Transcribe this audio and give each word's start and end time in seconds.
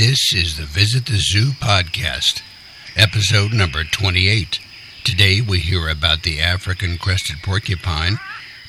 This 0.00 0.32
is 0.34 0.56
the 0.56 0.64
Visit 0.64 1.04
the 1.04 1.18
Zoo 1.18 1.50
podcast, 1.60 2.40
episode 2.96 3.52
number 3.52 3.84
28. 3.84 4.58
Today 5.04 5.42
we 5.42 5.58
hear 5.58 5.90
about 5.90 6.22
the 6.22 6.40
African 6.40 6.96
crested 6.96 7.42
porcupine, 7.42 8.18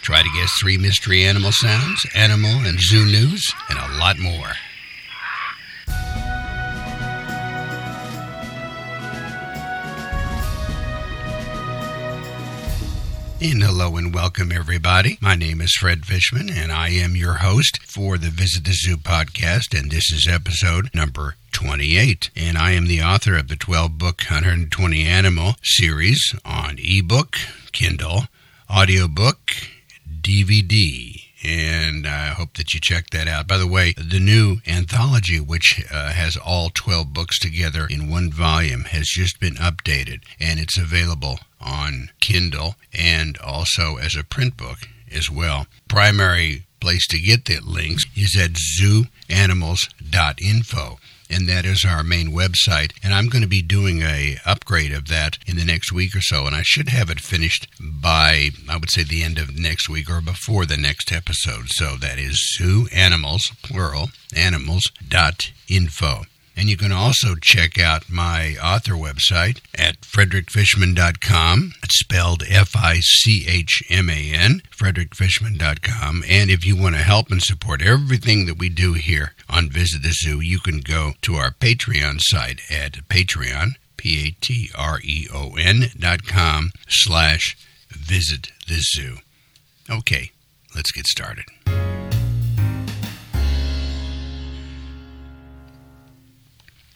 try 0.01 0.23
to 0.23 0.29
guess 0.35 0.51
three 0.59 0.77
mystery 0.77 1.23
animal 1.23 1.53
sounds, 1.53 2.05
animal 2.13 2.65
and 2.65 2.81
zoo 2.81 3.05
news, 3.05 3.49
and 3.69 3.79
a 3.79 3.97
lot 3.97 4.19
more. 4.19 4.55
And 13.43 13.63
hello 13.63 13.97
and 13.97 14.13
welcome, 14.13 14.51
everybody. 14.51 15.17
My 15.19 15.33
name 15.33 15.61
is 15.61 15.73
Fred 15.73 16.01
Fichman, 16.01 16.51
and 16.51 16.71
I 16.71 16.89
am 16.89 17.15
your 17.15 17.33
host 17.33 17.79
for 17.81 18.19
the 18.19 18.29
Visit 18.29 18.65
the 18.65 18.71
Zoo 18.71 18.97
podcast, 18.97 19.75
and 19.75 19.89
this 19.89 20.11
is 20.11 20.27
episode 20.29 20.91
number 20.93 21.37
28. 21.51 22.29
And 22.35 22.55
I 22.55 22.73
am 22.73 22.85
the 22.85 23.01
author 23.01 23.35
of 23.35 23.47
the 23.47 23.55
12 23.55 23.97
book 23.97 24.21
120 24.29 25.07
Animal 25.07 25.55
series 25.63 26.35
on 26.45 26.77
ebook, 26.77 27.37
Kindle, 27.71 28.25
audiobook, 28.69 29.39
DVD, 30.21 31.23
and 31.43 32.07
I 32.07 32.27
hope 32.27 32.53
that 32.53 32.73
you 32.73 32.79
check 32.79 33.09
that 33.11 33.27
out. 33.27 33.47
By 33.47 33.57
the 33.57 33.67
way, 33.67 33.93
the 33.97 34.19
new 34.19 34.57
anthology, 34.67 35.39
which 35.39 35.83
uh, 35.91 36.11
has 36.11 36.37
all 36.37 36.69
12 36.73 37.13
books 37.13 37.39
together 37.39 37.87
in 37.89 38.09
one 38.09 38.31
volume, 38.31 38.85
has 38.85 39.07
just 39.07 39.39
been 39.39 39.55
updated 39.55 40.21
and 40.39 40.59
it's 40.59 40.77
available 40.77 41.39
on 41.59 42.11
Kindle 42.19 42.75
and 42.93 43.37
also 43.37 43.97
as 43.97 44.15
a 44.15 44.23
print 44.23 44.57
book 44.57 44.77
as 45.11 45.29
well. 45.29 45.67
Primary 45.87 46.65
place 46.79 47.05
to 47.07 47.19
get 47.19 47.45
the 47.45 47.59
links 47.59 48.05
is 48.15 48.35
at 48.35 48.57
zooanimals.info 48.79 50.97
and 51.31 51.47
that 51.47 51.65
is 51.65 51.85
our 51.87 52.03
main 52.03 52.31
website. 52.31 52.91
And 53.03 53.13
i'm 53.13 53.27
going 53.29 53.41
to 53.41 53.47
be 53.47 53.61
doing 53.61 54.01
a 54.01 54.37
upgrade 54.45 54.91
of 54.91 55.07
that 55.07 55.37
in 55.45 55.57
the 55.57 55.65
next 55.65 55.91
week 55.91 56.15
or 56.15 56.21
so. 56.21 56.45
And 56.45 56.55
i 56.55 56.61
should 56.63 56.89
have 56.89 57.09
it 57.09 57.19
finished 57.19 57.67
by 57.79 58.49
i 58.69 58.77
would 58.77 58.91
say 58.91 59.03
the 59.03 59.23
end 59.23 59.37
of 59.37 59.57
next 59.57 59.89
week 59.89 60.09
or 60.09 60.21
before 60.21 60.65
the 60.65 60.77
next 60.77 61.11
episode. 61.11 61.69
So 61.69 61.95
that 61.97 62.17
is 62.19 62.55
zoo 62.57 62.87
animals 62.91 63.51
plural 63.63 64.09
animals.info 64.35 66.25
and 66.55 66.69
you 66.69 66.77
can 66.77 66.91
also 66.91 67.35
check 67.35 67.79
out 67.79 68.09
my 68.09 68.55
author 68.61 68.93
website 68.93 69.59
at 69.75 70.01
frederickfichman.com. 70.01 71.73
It's 71.83 71.99
spelled 71.99 72.43
F 72.47 72.75
I 72.75 72.99
C 72.99 73.45
H 73.47 73.83
M 73.89 74.09
A 74.09 74.33
N, 74.33 74.61
frederickfichman.com. 74.75 76.23
And 76.27 76.49
if 76.49 76.65
you 76.65 76.75
want 76.75 76.95
to 76.95 77.01
help 77.01 77.31
and 77.31 77.41
support 77.41 77.81
everything 77.81 78.45
that 78.45 78.57
we 78.57 78.69
do 78.69 78.93
here 78.93 79.33
on 79.49 79.69
Visit 79.69 80.03
the 80.03 80.11
Zoo, 80.11 80.39
you 80.39 80.59
can 80.59 80.79
go 80.79 81.13
to 81.21 81.35
our 81.35 81.51
Patreon 81.51 82.19
site 82.19 82.61
at 82.71 83.07
Patreon, 83.09 83.71
P 83.97 84.27
A 84.27 84.31
T 84.41 84.69
R 84.77 84.99
E 85.03 85.27
O 85.33 85.55
N 85.57 85.91
dot 85.97 86.25
com 86.25 86.71
slash 86.87 87.57
visit 87.89 88.51
the 88.67 88.79
zoo. 88.79 89.17
Okay, 89.89 90.31
let's 90.75 90.91
get 90.91 91.05
started. 91.05 91.45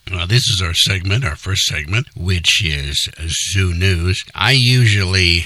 Now, 0.09 0.25
this 0.27 0.47
is 0.47 0.61
our 0.63 0.73
segment, 0.73 1.25
our 1.25 1.35
first 1.35 1.63
segment, 1.63 2.07
which 2.15 2.63
is 2.63 3.09
Zoo 3.51 3.73
News. 3.73 4.23
I 4.35 4.51
usually 4.51 5.45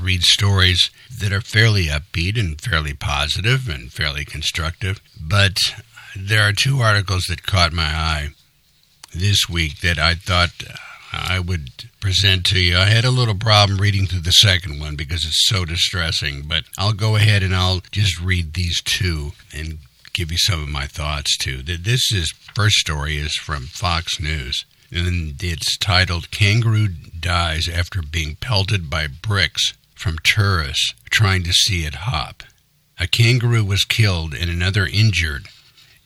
read 0.00 0.22
stories 0.22 0.90
that 1.20 1.32
are 1.32 1.40
fairly 1.40 1.86
upbeat 1.86 2.38
and 2.38 2.60
fairly 2.60 2.94
positive 2.94 3.68
and 3.68 3.92
fairly 3.92 4.24
constructive, 4.24 5.00
but 5.20 5.56
there 6.16 6.42
are 6.42 6.52
two 6.52 6.80
articles 6.80 7.24
that 7.28 7.44
caught 7.46 7.72
my 7.72 7.84
eye 7.84 8.28
this 9.14 9.48
week 9.48 9.80
that 9.80 9.98
I 9.98 10.14
thought 10.14 10.50
I 11.12 11.38
would 11.38 11.70
present 12.00 12.44
to 12.46 12.58
you. 12.60 12.76
I 12.76 12.86
had 12.86 13.04
a 13.04 13.10
little 13.10 13.36
problem 13.36 13.78
reading 13.78 14.06
through 14.06 14.20
the 14.20 14.32
second 14.32 14.80
one 14.80 14.96
because 14.96 15.24
it's 15.24 15.46
so 15.46 15.64
distressing, 15.64 16.42
but 16.48 16.64
I'll 16.76 16.92
go 16.92 17.14
ahead 17.14 17.44
and 17.44 17.54
I'll 17.54 17.82
just 17.92 18.20
read 18.20 18.54
these 18.54 18.82
two 18.82 19.32
and 19.52 19.78
give 20.14 20.30
you 20.30 20.38
some 20.38 20.62
of 20.62 20.68
my 20.68 20.86
thoughts 20.86 21.36
too. 21.36 21.60
This 21.60 22.12
is 22.12 22.32
first 22.54 22.76
story 22.76 23.18
is 23.18 23.34
from 23.34 23.66
Fox 23.66 24.20
News, 24.20 24.64
and 24.90 25.42
it's 25.42 25.76
titled 25.76 26.30
"Kangaroo 26.30 26.88
Dies 26.88 27.68
After 27.68 28.00
Being 28.00 28.36
Pelted 28.36 28.88
by 28.88 29.08
Bricks 29.08 29.74
from 29.94 30.18
Tourists 30.20 30.94
Trying 31.10 31.42
to 31.42 31.52
See 31.52 31.84
It 31.84 31.96
Hop." 31.96 32.44
A 32.96 33.08
kangaroo 33.08 33.64
was 33.64 33.84
killed 33.84 34.34
and 34.34 34.48
another 34.48 34.86
injured 34.86 35.48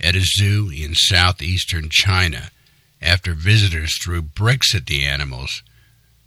at 0.01 0.17
a 0.17 0.25
zoo 0.25 0.71
in 0.75 0.95
southeastern 0.95 1.91
China 1.91 2.51
after 3.03 3.35
visitors 3.35 3.95
threw 4.03 4.23
bricks 4.23 4.75
at 4.75 4.87
the 4.87 5.05
animals 5.05 5.63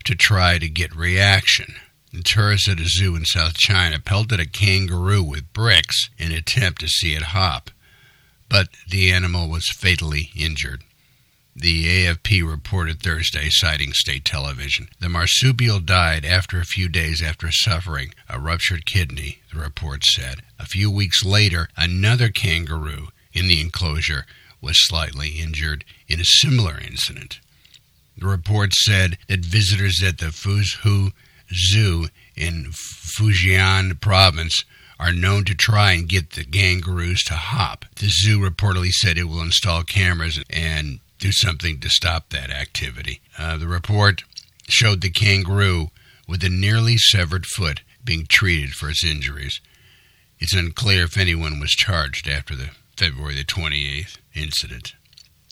to 0.05 0.13
try 0.13 0.59
to 0.59 0.69
get 0.69 0.95
reaction. 0.95 1.75
The 2.13 2.23
tourists 2.23 2.67
at 2.67 2.79
a 2.81 2.87
zoo 2.87 3.15
in 3.15 3.23
South 3.23 3.53
China 3.53 3.97
pelted 3.97 4.39
a 4.39 4.45
kangaroo 4.45 5.23
with 5.23 5.53
bricks 5.53 6.09
in 6.17 6.31
an 6.31 6.37
attempt 6.37 6.81
to 6.81 6.87
see 6.89 7.13
it 7.13 7.21
hop, 7.21 7.71
but 8.49 8.67
the 8.85 9.11
animal 9.11 9.47
was 9.47 9.69
fatally 9.69 10.29
injured. 10.35 10.83
The 11.55 12.05
AFP 12.05 12.49
reported 12.49 13.01
Thursday, 13.01 13.47
citing 13.49 13.93
state 13.93 14.25
television. 14.25 14.89
The 14.99 15.07
marsupial 15.07 15.79
died 15.79 16.25
after 16.25 16.59
a 16.59 16.65
few 16.65 16.89
days 16.89 17.21
after 17.21 17.49
suffering 17.51 18.13
a 18.29 18.39
ruptured 18.39 18.85
kidney, 18.85 19.39
the 19.53 19.59
report 19.59 20.03
said. 20.03 20.41
A 20.59 20.65
few 20.65 20.91
weeks 20.91 21.23
later, 21.23 21.69
another 21.77 22.29
kangaroo 22.29 23.09
in 23.33 23.47
the 23.47 23.61
enclosure 23.61 24.25
was 24.59 24.87
slightly 24.87 25.39
injured 25.39 25.85
in 26.07 26.19
a 26.19 26.25
similar 26.25 26.77
incident. 26.77 27.39
The 28.17 28.27
report 28.27 28.73
said 28.73 29.17
that 29.27 29.45
visitors 29.45 30.03
at 30.03 30.17
the 30.17 30.27
Fuzhou 30.27 31.13
Zoo 31.53 32.07
in 32.35 32.71
Fujian 32.71 33.99
province 33.99 34.63
are 34.99 35.11
known 35.11 35.43
to 35.45 35.55
try 35.55 35.93
and 35.93 36.07
get 36.07 36.31
the 36.31 36.43
kangaroos 36.43 37.23
to 37.23 37.33
hop. 37.33 37.85
The 37.95 38.07
zoo 38.07 38.39
reportedly 38.39 38.91
said 38.91 39.17
it 39.17 39.23
will 39.23 39.41
install 39.41 39.83
cameras 39.83 40.39
and 40.49 40.99
do 41.17 41.31
something 41.31 41.79
to 41.79 41.89
stop 41.89 42.29
that 42.29 42.51
activity. 42.51 43.21
Uh, 43.37 43.57
the 43.57 43.67
report 43.67 44.23
showed 44.69 45.01
the 45.01 45.09
kangaroo 45.09 45.89
with 46.27 46.43
a 46.43 46.49
nearly 46.49 46.97
severed 46.97 47.45
foot 47.45 47.81
being 48.03 48.25
treated 48.27 48.73
for 48.73 48.89
its 48.89 49.03
injuries. 49.03 49.59
It's 50.39 50.53
unclear 50.53 51.03
if 51.03 51.17
anyone 51.17 51.59
was 51.59 51.71
charged 51.71 52.27
after 52.27 52.55
the 52.55 52.69
February 52.95 53.35
the 53.35 53.43
28th 53.43 54.17
incident. 54.35 54.93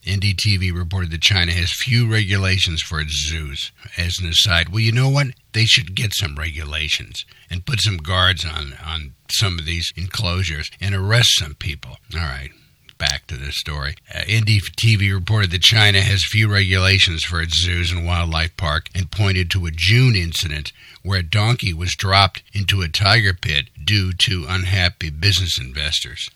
NDTV 0.05 0.73
reported 0.73 1.11
that 1.11 1.21
China 1.21 1.51
has 1.51 1.71
few 1.71 2.11
regulations 2.11 2.81
for 2.81 2.99
its 3.01 3.27
zoos. 3.27 3.71
As 3.97 4.19
an 4.19 4.29
aside, 4.29 4.69
well, 4.69 4.79
you 4.79 4.91
know 4.91 5.09
what? 5.09 5.27
They 5.53 5.65
should 5.65 5.95
get 5.95 6.13
some 6.13 6.35
regulations 6.35 7.25
and 7.49 7.65
put 7.65 7.81
some 7.81 7.97
guards 7.97 8.45
on, 8.45 8.75
on 8.85 9.13
some 9.29 9.59
of 9.59 9.65
these 9.65 9.91
enclosures 9.95 10.69
and 10.79 10.95
arrest 10.95 11.29
some 11.37 11.55
people. 11.55 11.97
All 12.13 12.21
right, 12.21 12.51
back 12.97 13.27
to 13.27 13.35
the 13.35 13.51
story. 13.51 13.95
Uh, 14.13 14.19
NDTV 14.19 15.13
reported 15.13 15.51
that 15.51 15.61
China 15.61 16.01
has 16.01 16.23
few 16.25 16.51
regulations 16.51 17.23
for 17.23 17.41
its 17.41 17.61
zoos 17.61 17.91
and 17.91 18.05
wildlife 18.05 18.55
park 18.57 18.89
and 18.95 19.11
pointed 19.11 19.51
to 19.51 19.65
a 19.65 19.71
June 19.71 20.15
incident 20.15 20.71
where 21.01 21.19
a 21.19 21.23
donkey 21.23 21.73
was 21.73 21.95
dropped 21.95 22.43
into 22.53 22.81
a 22.81 22.89
tiger 22.89 23.33
pit 23.33 23.69
due 23.83 24.13
to 24.13 24.45
unhappy 24.47 25.09
business 25.09 25.59
investors. 25.59 26.29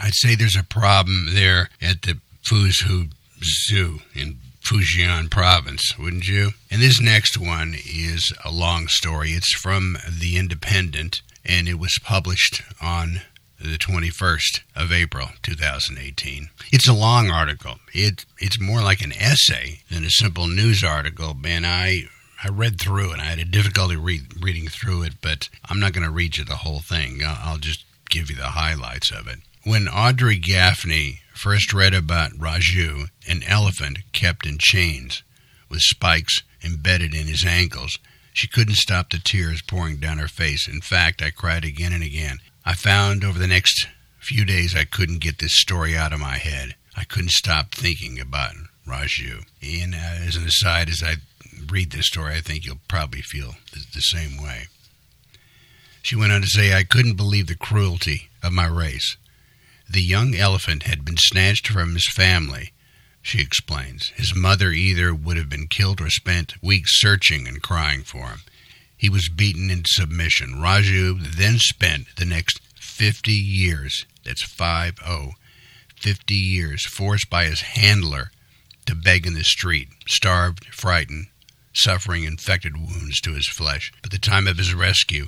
I'd 0.00 0.14
say 0.14 0.34
there's 0.34 0.56
a 0.56 0.62
problem 0.62 1.34
there 1.34 1.70
at 1.80 2.02
the 2.02 2.18
Fuzhou 2.44 3.10
Zoo 3.42 4.00
in 4.14 4.38
Fujian 4.62 5.30
province, 5.30 5.96
wouldn't 5.98 6.26
you? 6.26 6.50
And 6.70 6.82
this 6.82 7.00
next 7.00 7.38
one 7.38 7.74
is 7.74 8.32
a 8.44 8.50
long 8.50 8.88
story. 8.88 9.30
It's 9.30 9.54
from 9.54 9.96
The 10.08 10.36
Independent, 10.36 11.22
and 11.44 11.68
it 11.68 11.78
was 11.78 11.98
published 12.02 12.62
on 12.82 13.20
the 13.60 13.78
21st 13.78 14.60
of 14.74 14.92
April 14.92 15.28
2018. 15.42 16.50
It's 16.72 16.88
a 16.88 16.92
long 16.92 17.30
article. 17.30 17.76
It 17.92 18.26
it's 18.38 18.60
more 18.60 18.82
like 18.82 19.00
an 19.02 19.12
essay 19.12 19.80
than 19.90 20.04
a 20.04 20.10
simple 20.10 20.46
news 20.46 20.84
article, 20.84 21.36
and 21.44 21.66
I 21.66 22.08
I 22.42 22.48
read 22.48 22.80
through 22.80 23.12
it. 23.12 23.20
I 23.20 23.24
had 23.24 23.38
a 23.38 23.44
difficulty 23.44 23.96
read, 23.96 24.42
reading 24.42 24.68
through 24.68 25.04
it, 25.04 25.14
but 25.22 25.48
I'm 25.68 25.80
not 25.80 25.92
going 25.92 26.04
to 26.04 26.12
read 26.12 26.36
you 26.36 26.44
the 26.44 26.56
whole 26.56 26.80
thing. 26.80 27.22
I'll 27.24 27.58
just 27.58 27.84
give 28.16 28.30
you 28.30 28.36
the 28.36 28.50
highlights 28.50 29.10
of 29.10 29.28
it. 29.28 29.40
When 29.64 29.88
Audrey 29.88 30.38
Gaffney 30.38 31.20
first 31.34 31.74
read 31.74 31.92
about 31.92 32.30
Raju, 32.32 33.08
an 33.28 33.42
elephant 33.46 33.98
kept 34.12 34.46
in 34.46 34.56
chains 34.58 35.22
with 35.68 35.80
spikes 35.80 36.42
embedded 36.64 37.14
in 37.14 37.26
his 37.26 37.44
ankles, 37.44 37.98
she 38.32 38.48
couldn't 38.48 38.76
stop 38.76 39.10
the 39.10 39.18
tears 39.18 39.60
pouring 39.60 39.96
down 39.96 40.16
her 40.18 40.28
face. 40.28 40.66
In 40.66 40.80
fact, 40.80 41.20
I 41.20 41.30
cried 41.30 41.64
again 41.64 41.92
and 41.92 42.02
again. 42.02 42.38
I 42.64 42.74
found 42.74 43.22
over 43.22 43.38
the 43.38 43.46
next 43.46 43.86
few 44.18 44.46
days 44.46 44.74
I 44.74 44.84
couldn't 44.84 45.20
get 45.20 45.38
this 45.38 45.58
story 45.58 45.94
out 45.94 46.12
of 46.12 46.20
my 46.20 46.38
head. 46.38 46.74
I 46.96 47.04
couldn't 47.04 47.30
stop 47.30 47.74
thinking 47.74 48.18
about 48.18 48.54
Raju. 48.88 49.44
And 49.62 49.94
uh, 49.94 50.26
as 50.26 50.36
an 50.36 50.46
aside, 50.46 50.88
as 50.88 51.02
I 51.02 51.16
read 51.70 51.92
this 51.92 52.06
story, 52.06 52.34
I 52.34 52.40
think 52.40 52.64
you'll 52.64 52.80
probably 52.88 53.20
feel 53.20 53.56
the, 53.72 53.84
the 53.92 54.00
same 54.00 54.42
way. 54.42 54.68
She 56.06 56.14
went 56.14 56.30
on 56.30 56.42
to 56.42 56.46
say, 56.46 56.72
I 56.72 56.84
couldn't 56.84 57.16
believe 57.16 57.48
the 57.48 57.56
cruelty 57.56 58.28
of 58.40 58.52
my 58.52 58.66
race. 58.66 59.16
The 59.90 60.00
young 60.00 60.36
elephant 60.36 60.84
had 60.84 61.04
been 61.04 61.16
snatched 61.16 61.66
from 61.66 61.94
his 61.94 62.06
family, 62.06 62.72
she 63.22 63.40
explains. 63.40 64.12
His 64.14 64.32
mother 64.32 64.70
either 64.70 65.12
would 65.12 65.36
have 65.36 65.48
been 65.48 65.66
killed 65.66 66.00
or 66.00 66.08
spent 66.08 66.62
weeks 66.62 67.00
searching 67.00 67.48
and 67.48 67.60
crying 67.60 68.04
for 68.04 68.28
him. 68.28 68.42
He 68.96 69.08
was 69.10 69.28
beaten 69.28 69.68
into 69.68 69.88
submission. 69.88 70.60
Raju 70.60 71.24
then 71.24 71.58
spent 71.58 72.06
the 72.14 72.24
next 72.24 72.60
50 72.76 73.32
years, 73.32 74.06
that's 74.24 74.44
5 74.44 75.00
0, 75.04 75.32
50 75.96 76.34
years, 76.36 76.86
forced 76.86 77.28
by 77.28 77.46
his 77.46 77.62
handler 77.62 78.30
to 78.86 78.94
beg 78.94 79.26
in 79.26 79.34
the 79.34 79.42
street, 79.42 79.88
starved, 80.06 80.66
frightened, 80.66 81.26
suffering 81.74 82.22
infected 82.22 82.76
wounds 82.76 83.20
to 83.22 83.32
his 83.32 83.48
flesh. 83.48 83.92
At 84.04 84.12
the 84.12 84.18
time 84.18 84.46
of 84.46 84.58
his 84.58 84.72
rescue, 84.72 85.26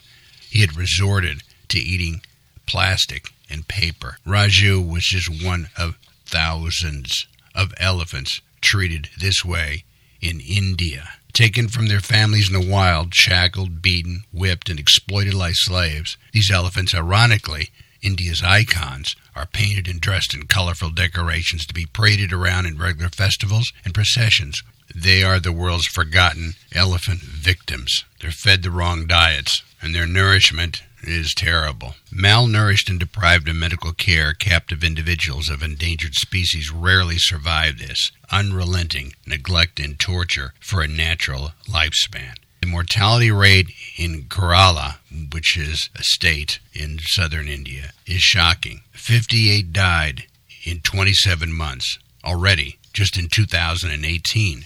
he 0.50 0.60
had 0.60 0.76
resorted 0.76 1.42
to 1.68 1.78
eating 1.78 2.22
plastic 2.66 3.32
and 3.50 3.68
paper. 3.68 4.18
Raju 4.26 4.86
was 4.86 5.04
just 5.04 5.44
one 5.44 5.68
of 5.76 5.98
thousands 6.26 7.26
of 7.54 7.72
elephants 7.78 8.40
treated 8.60 9.08
this 9.18 9.44
way 9.44 9.84
in 10.20 10.40
India. 10.40 11.08
Taken 11.32 11.68
from 11.68 11.86
their 11.86 12.00
families 12.00 12.52
in 12.52 12.60
the 12.60 12.68
wild, 12.68 13.14
shackled, 13.14 13.80
beaten, 13.80 14.24
whipped, 14.32 14.68
and 14.68 14.78
exploited 14.78 15.34
like 15.34 15.54
slaves, 15.54 16.16
these 16.32 16.50
elephants, 16.50 16.94
ironically, 16.94 17.70
India's 18.02 18.42
icons, 18.42 19.14
are 19.36 19.46
painted 19.46 19.88
and 19.88 20.00
dressed 20.00 20.34
in 20.34 20.46
colorful 20.46 20.90
decorations 20.90 21.64
to 21.66 21.74
be 21.74 21.86
paraded 21.86 22.32
around 22.32 22.66
in 22.66 22.78
regular 22.78 23.08
festivals 23.08 23.72
and 23.84 23.94
processions. 23.94 24.62
They 24.94 25.22
are 25.22 25.38
the 25.38 25.52
world's 25.52 25.86
forgotten 25.86 26.54
elephant 26.74 27.20
victims. 27.20 28.04
They're 28.20 28.30
fed 28.30 28.62
the 28.62 28.70
wrong 28.70 29.06
diets, 29.06 29.62
and 29.80 29.94
their 29.94 30.06
nourishment 30.06 30.82
is 31.02 31.34
terrible. 31.34 31.94
Malnourished 32.12 32.90
and 32.90 32.98
deprived 32.98 33.48
of 33.48 33.56
medical 33.56 33.92
care, 33.92 34.32
captive 34.32 34.82
individuals 34.82 35.48
of 35.48 35.62
endangered 35.62 36.14
species 36.14 36.72
rarely 36.72 37.16
survive 37.18 37.78
this 37.78 38.10
unrelenting 38.30 39.14
neglect 39.26 39.78
and 39.78 39.98
torture 39.98 40.52
for 40.60 40.82
a 40.82 40.88
natural 40.88 41.52
lifespan. 41.68 42.34
The 42.60 42.66
mortality 42.66 43.30
rate 43.30 43.68
in 43.96 44.24
Kerala, 44.24 44.96
which 45.32 45.56
is 45.56 45.90
a 45.94 46.02
state 46.02 46.58
in 46.74 46.98
southern 47.00 47.46
India, 47.46 47.92
is 48.06 48.20
shocking. 48.20 48.82
58 48.92 49.72
died 49.72 50.24
in 50.64 50.80
27 50.80 51.52
months 51.52 51.98
already, 52.24 52.78
just 52.92 53.16
in 53.16 53.28
2018. 53.28 54.64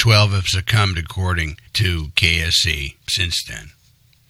12 0.00 0.32
have 0.32 0.46
succumbed, 0.46 0.96
according 0.96 1.58
to 1.74 2.06
KSC, 2.16 2.96
since 3.06 3.44
then. 3.46 3.72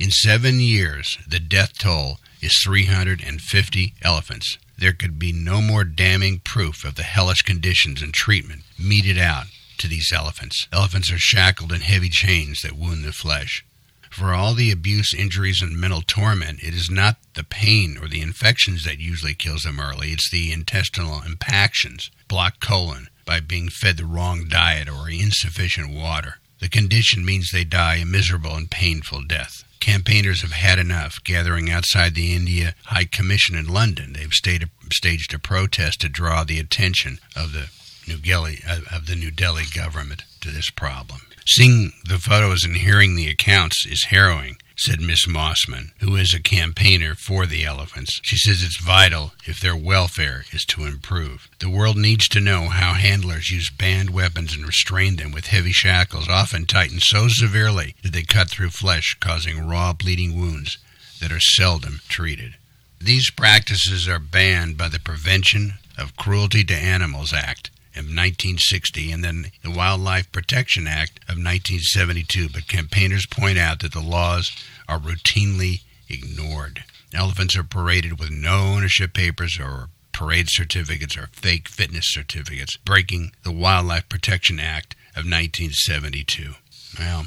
In 0.01 0.11
seven 0.11 0.59
years, 0.59 1.17
the 1.29 1.39
death 1.39 1.79
toll 1.79 2.19
is 2.43 2.61
350 2.65 3.95
elephants. 4.03 4.59
There 4.77 4.93
could 4.93 5.17
be 5.17 5.31
no 5.31 5.63
more 5.63 5.85
damning 5.85 6.41
proof 6.41 6.85
of 6.85 6.97
the 6.97 7.05
hellish 7.05 7.43
conditions 7.43 8.03
and 8.03 8.13
treatment 8.13 8.63
meted 8.81 9.17
out 9.17 9.45
to 9.79 9.87
these 9.87 10.11
elephants. 10.13 10.67
Elephants 10.73 11.13
are 11.13 11.19
shackled 11.19 11.71
in 11.71 11.83
heavy 11.83 12.09
chains 12.09 12.63
that 12.63 12.77
wound 12.77 13.05
the 13.05 13.13
flesh. 13.13 13.65
For 14.11 14.35
all 14.35 14.55
the 14.55 14.71
abuse, 14.71 15.15
injuries, 15.15 15.63
and 15.63 15.81
mental 15.81 16.03
torment, 16.03 16.63
it 16.63 16.75
is 16.75 16.91
not 16.91 17.17
the 17.35 17.45
pain 17.45 17.97
or 17.97 18.09
the 18.09 18.21
infections 18.21 18.85
that 18.85 18.99
usually 18.99 19.35
kills 19.35 19.63
them 19.63 19.81
early. 19.81 20.11
It's 20.11 20.31
the 20.31 20.53
intestinal 20.53 21.23
impactions, 21.25 22.11
blocked 22.29 22.61
colon, 22.61 23.09
by 23.25 23.41
being 23.41 23.69
fed 23.69 23.97
the 23.97 24.05
wrong 24.05 24.47
diet 24.49 24.89
or 24.89 25.09
insufficient 25.09 25.95
water. 25.95 26.39
The 26.59 26.69
condition 26.69 27.25
means 27.25 27.51
they 27.51 27.65
die 27.65 27.97
a 27.97 28.05
miserable 28.05 28.57
and 28.57 28.71
painful 28.71 29.23
death. 29.23 29.65
Campaigners 29.79 30.43
have 30.43 30.53
had 30.53 30.79
enough. 30.79 31.25
Gathering 31.25 31.71
outside 31.71 32.15
the 32.15 32.35
India 32.35 32.75
High 32.87 33.07
Commission 33.07 33.57
in 33.57 33.67
London, 33.67 34.13
they've 34.13 34.33
staged 34.33 35.33
a 35.33 35.39
protest 35.39 36.03
to 36.03 36.09
draw 36.11 36.45
the 36.45 36.59
attention 36.59 37.19
of 37.35 37.53
the 37.53 37.71
New 38.11 38.19
Delhi 38.19 38.59
uh, 38.69 38.81
of 38.93 39.07
the 39.07 39.15
New 39.15 39.31
Delhi 39.31 39.63
government 39.73 40.25
to 40.41 40.51
this 40.51 40.69
problem. 40.69 41.21
Seeing 41.47 41.93
the 42.05 42.19
photos 42.19 42.65
and 42.65 42.77
hearing 42.77 43.15
the 43.15 43.29
accounts 43.29 43.87
is 43.87 44.07
harrowing 44.11 44.57
said 44.77 45.01
Miss 45.01 45.29
Mossman, 45.29 45.93
who 46.01 46.17
is 46.17 46.35
a 46.35 46.43
campaigner 46.43 47.15
for 47.15 47.47
the 47.47 47.65
elephants. 47.65 48.19
She 48.25 48.37
says 48.37 48.65
it's 48.65 48.81
vital 48.81 49.35
if 49.47 49.61
their 49.61 49.77
welfare 49.77 50.45
is 50.51 50.65
to 50.65 50.87
improve. 50.87 51.49
The 51.61 51.71
world 51.71 51.97
needs 51.97 52.27
to 52.31 52.41
know 52.41 52.63
how 52.65 52.95
handlers 52.95 53.51
use 53.51 53.71
banned 53.71 54.11
weapons 54.11 54.57
and 54.57 54.67
restrain 54.67 55.15
them 55.15 55.31
with 55.31 55.47
heavy 55.47 55.73
shackles, 55.73 56.29
often 56.29 56.67
tightened 56.67 57.03
so 57.03 57.29
severely 57.29 57.95
that 58.03 58.13
they 58.13 58.23
cut 58.23 58.51
through 58.51 58.71
flesh, 58.71 59.17
causing 59.21 59.69
raw 59.69 59.93
bleeding 59.93 60.37
wounds 60.37 60.79
that 61.21 61.31
are 61.31 61.39
seldom 61.39 62.01
treated. 62.09 62.57
These 63.01 63.31
practices 63.31 64.09
are 64.09 64.19
banned 64.19 64.77
by 64.77 64.89
the 64.89 64.99
Prevention 64.99 65.75
of 65.97 66.17
Cruelty 66.17 66.65
to 66.65 66.75
Animals 66.75 67.33
Act 67.33 67.71
of 67.95 68.07
1960 68.07 69.11
and 69.11 69.25
then 69.25 69.47
the 69.63 69.71
Wildlife 69.71 70.31
Protection 70.33 70.87
Act 70.87 71.19
of 71.29 71.37
1972, 71.37 72.49
but 72.49 72.69
campaigners 72.69 73.27
point 73.27 73.59
out 73.59 73.81
that 73.81 73.93
the 73.93 74.01
laws 74.01 74.53
are 74.89 74.99
routinely 74.99 75.83
ignored. 76.09 76.85
Elephants 77.13 77.57
are 77.57 77.65
paraded 77.65 78.19
with 78.19 78.31
no 78.31 78.59
ownership 78.59 79.15
papers 79.15 79.59
or 79.61 79.89
parade 80.13 80.47
certificates 80.49 81.17
or 81.17 81.29
fake 81.33 81.69
fitness 81.69 82.05
certificates, 82.07 82.77
breaking 82.77 83.33
the 83.43 83.53
Wildlife 83.53 84.09
Protection 84.09 84.61
Act 84.61 84.95
of 85.17 85.25
1972. 85.25 86.55
Well, 86.99 87.27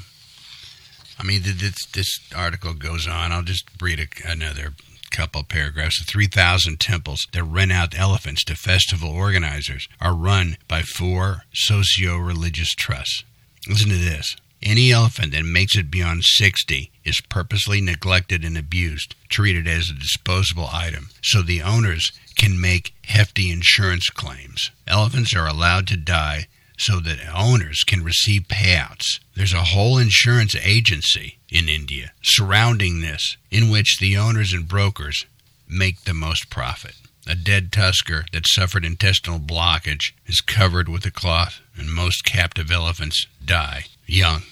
I 1.20 1.24
mean, 1.24 1.42
this, 1.44 1.86
this 1.94 2.20
article 2.36 2.74
goes 2.74 3.08
on. 3.08 3.32
I'll 3.32 3.44
just 3.44 3.66
read 3.82 4.00
a, 4.00 4.08
another 4.30 4.74
couple 5.14 5.44
paragraphs. 5.44 6.00
The 6.00 6.12
3,000 6.12 6.80
temples 6.80 7.28
that 7.32 7.44
rent 7.44 7.72
out 7.72 7.98
elephants 7.98 8.44
to 8.46 8.56
festival 8.56 9.10
organizers 9.10 9.88
are 10.02 10.14
run 10.14 10.58
by 10.68 10.82
four 10.82 11.44
socio 11.54 12.18
religious 12.18 12.70
trusts. 12.76 13.24
Listen 13.70 13.90
to 13.90 13.98
this. 13.98 14.36
Any 14.62 14.92
elephant 14.92 15.34
that 15.34 15.44
makes 15.44 15.78
it 15.78 15.92
beyond 15.92 16.24
60 16.24 16.90
is 17.04 17.22
purposely 17.22 17.82
neglected 17.82 18.46
and 18.46 18.58
abused, 18.58 19.14
treated 19.30 19.68
as 19.68 19.90
a 19.90 19.94
disposable 19.94 20.70
item, 20.72 21.10
so 21.22 21.42
the 21.42 21.62
owners 21.62 22.12
can 22.38 22.60
make 22.60 22.94
hefty 23.06 23.52
insurance 23.52 24.10
claims. 24.10 24.72
Elephants 24.88 25.36
are 25.36 25.48
allowed 25.48 25.88
to 25.88 25.98
die 25.98 26.48
so 26.78 27.00
that 27.00 27.20
owners 27.34 27.84
can 27.84 28.04
receive 28.04 28.44
payouts. 28.44 29.20
There's 29.36 29.54
a 29.54 29.64
whole 29.64 29.98
insurance 29.98 30.56
agency 30.56 31.38
in 31.50 31.70
India 31.70 32.12
surrounding 32.24 33.02
this 33.02 33.38
in 33.52 33.70
which 33.70 34.00
the 34.00 34.18
owners 34.18 34.54
and 34.54 34.68
brokers 34.68 35.26
make 35.68 36.02
the 36.02 36.14
most 36.14 36.50
profit. 36.50 36.96
A 37.26 37.36
dead 37.36 37.72
tusker 37.72 38.26
that 38.34 38.48
suffered 38.48 38.84
intestinal 38.84 39.40
blockage 39.40 40.12
is 40.26 40.42
covered 40.42 40.90
with 40.90 41.06
a 41.06 41.12
cloth, 41.12 41.62
and 41.78 41.92
most 41.92 42.26
captive 42.26 42.70
elephants 42.70 43.28
die 43.44 43.86
young 44.06 44.44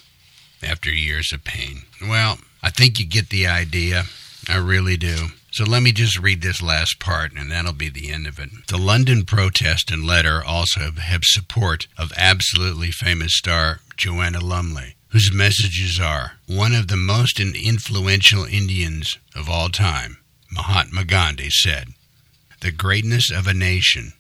after 0.63 0.89
years 0.89 1.31
of 1.34 1.43
pain. 1.43 1.84
Well, 2.01 2.39
I 2.63 2.69
think 2.69 3.00
you 3.00 3.05
get 3.05 3.29
the 3.29 3.48
idea. 3.48 4.03
I 4.48 4.57
really 4.57 4.95
do. 4.95 5.27
So 5.51 5.65
let 5.65 5.84
me 5.84 5.91
just 5.91 6.17
read 6.17 6.41
this 6.41 6.62
last 6.62 6.98
part, 6.98 7.34
and 7.34 7.51
that'll 7.51 7.74
be 7.74 7.89
the 7.89 8.10
end 8.10 8.25
of 8.25 8.39
it. 8.39 8.50
The 8.70 8.77
London 8.77 9.25
protest 9.25 9.91
and 9.91 10.08
letter 10.08 10.41
also 10.41 10.91
have 10.91 11.24
support 11.25 11.88
of 11.98 12.13
absolutely 12.15 12.91
famous 12.91 13.36
star 13.36 13.81
Joanna 13.98 14.39
Lumley, 14.39 14.96
whose 15.10 15.34
messages 15.34 16.00
are 16.00 16.38
one 16.48 16.74
of 16.74 16.88
the 16.88 16.96
most 16.96 17.38
influential 17.38 18.46
Indians 18.46 19.20
of 19.36 19.50
all 19.50 19.67
time, 19.67 20.20
Mahatma 20.50 21.03
Gandhi, 21.03 21.50
said, 21.50 21.89
The 22.62 22.72
greatness 22.72 23.29
of 23.29 23.46
a 23.46 23.53
nation 23.53 24.13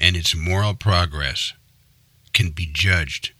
and 0.00 0.16
its 0.16 0.34
moral 0.34 0.72
progress 0.72 1.52
can 2.32 2.48
be 2.48 2.66
judged 2.72 3.32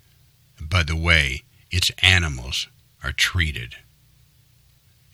by 0.60 0.82
the 0.82 0.96
way 0.96 1.44
its 1.70 1.90
animals 2.02 2.68
are 3.02 3.12
treated. 3.12 3.74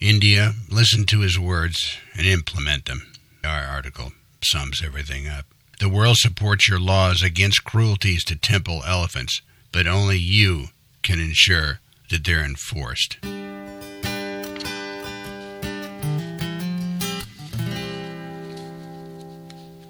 India, 0.03 0.55
listen 0.69 1.07
to 1.07 1.21
his 1.21 1.39
words 1.39 1.97
and 2.17 2.27
implement 2.27 2.87
them. 2.87 3.07
Our 3.45 3.63
article 3.63 4.11
sums 4.43 4.83
everything 4.85 5.29
up. 5.29 5.47
The 5.79 5.89
world 5.89 6.17
supports 6.17 6.69
your 6.69 6.81
laws 6.81 7.23
against 7.23 7.63
cruelties 7.63 8.25
to 8.25 8.35
temple 8.35 8.83
elephants, 8.85 9.43
but 9.71 9.87
only 9.87 10.19
you 10.19 10.67
can 11.05 11.21
ensure 11.21 11.79
that 12.11 12.25
they're 12.25 12.45
enforced. 12.45 13.19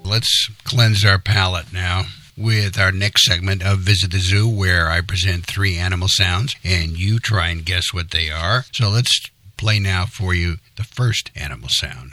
Let's 0.05 0.49
cleanse 0.63 1.03
our 1.03 1.17
palate 1.17 1.73
now 1.73 2.03
with 2.37 2.77
our 2.77 2.91
next 2.91 3.25
segment 3.25 3.63
of 3.63 3.79
Visit 3.79 4.11
the 4.11 4.19
Zoo, 4.19 4.47
where 4.47 4.89
I 4.89 5.01
present 5.01 5.47
three 5.47 5.77
animal 5.77 6.07
sounds 6.07 6.55
and 6.63 6.99
you 6.99 7.17
try 7.17 7.47
and 7.47 7.65
guess 7.65 7.91
what 7.91 8.11
they 8.11 8.29
are. 8.29 8.65
So 8.73 8.89
let's 8.89 9.11
play 9.63 9.79
now 9.79 10.05
for 10.05 10.33
you 10.33 10.57
the 10.75 10.83
first 10.83 11.31
animal 11.37 11.69
sound. 11.69 12.11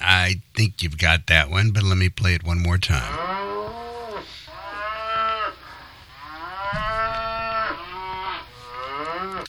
I 0.00 0.42
think 0.56 0.80
you've 0.80 0.96
got 0.96 1.26
that 1.26 1.50
one, 1.50 1.72
but 1.72 1.82
let 1.82 1.96
me 1.98 2.08
play 2.08 2.34
it 2.34 2.44
one 2.44 2.62
more 2.62 2.78
time. 2.78 3.18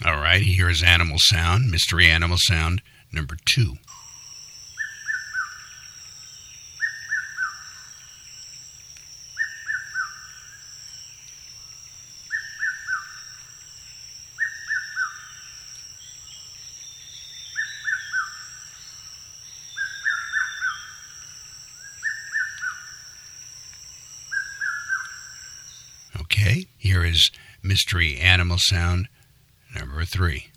All 0.04 0.20
right, 0.20 0.42
here 0.42 0.72
is 0.72 0.82
Animal 0.82 1.18
Sound, 1.20 1.70
Mystery 1.70 2.10
Animal 2.10 2.38
Sound 2.40 2.82
number 3.14 3.38
two. 3.46 3.76
Okay, 26.38 26.68
here 26.78 27.04
is 27.06 27.32
Mystery 27.66 28.18
Animal 28.18 28.58
Sound 28.60 29.08
number 29.76 30.06
three. 30.06 30.48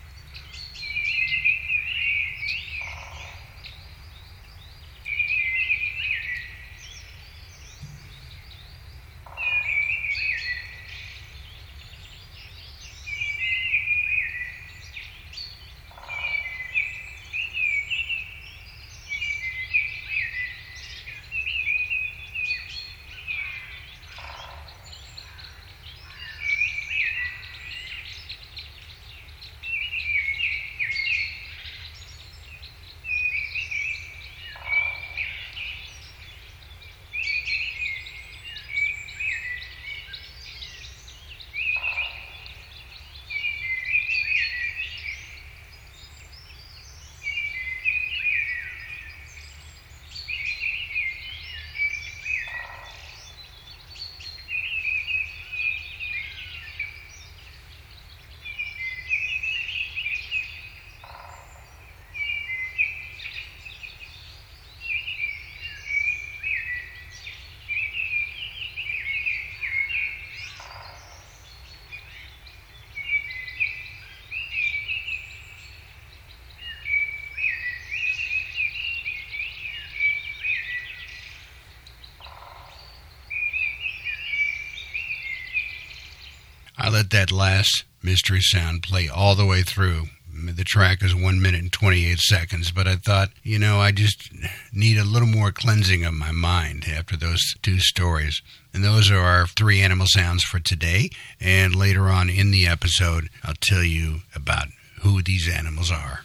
I 86.79 86.89
let 86.91 87.11
that 87.11 87.33
last 87.33 87.85
mystery 88.03 88.41
sound 88.41 88.85
play 88.85 89.09
all 89.09 89.35
the 89.35 89.45
way 89.45 89.63
through. 89.63 90.05
The 90.33 90.63
track 90.63 91.03
is 91.03 91.13
one 91.13 91.43
minute 91.43 91.61
and 91.61 91.73
28 91.73 92.21
seconds, 92.21 92.71
but 92.71 92.87
I 92.87 92.95
thought, 92.95 93.31
you 93.43 93.59
know, 93.59 93.81
I 93.81 93.91
just 93.91 94.31
need 94.73 94.97
a 94.97 95.05
little 95.05 95.27
more 95.27 95.51
cleansing 95.51 96.05
of 96.05 96.15
my 96.15 96.31
mind 96.31 96.85
after 96.89 97.17
those 97.17 97.43
two 97.63 97.81
stories. 97.81 98.41
And 98.73 98.85
those 98.85 99.11
are 99.11 99.19
our 99.19 99.49
three 99.49 99.81
animal 99.83 100.07
sounds 100.09 100.45
for 100.45 100.61
today. 100.61 101.11
And 101.41 101.75
later 101.75 102.05
on 102.05 102.31
in 102.31 102.53
the 102.53 102.69
episode, 102.69 103.29
I'll 103.43 103.55
tell 103.61 103.83
you 103.83 104.21
about 104.37 104.69
who 105.03 105.21
these 105.23 105.49
animals 105.49 105.91
are. 105.91 106.21